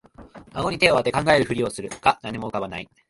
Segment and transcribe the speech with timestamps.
[0.55, 2.89] あごに手をあて考えるふりをするが何も浮かばない